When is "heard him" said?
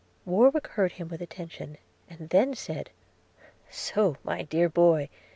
0.69-1.09